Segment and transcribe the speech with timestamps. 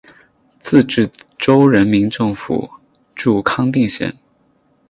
[0.59, 1.07] 自治
[1.37, 2.67] 州人民政府
[3.13, 4.17] 驻康定县。